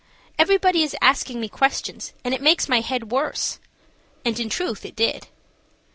[0.39, 3.59] Everybody is asking me questions, and it makes my head worse,"
[4.25, 5.27] and in truth it did.